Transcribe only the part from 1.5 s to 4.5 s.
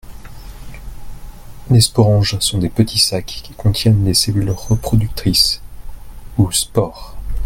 les sporanges sont des petits sacs qui contiennent les cellules